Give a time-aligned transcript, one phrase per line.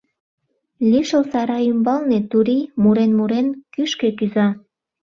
[0.89, 4.47] Лишыл сарай ӱмбалне турий, мурен-мурен, кӱшкӧ кӱза.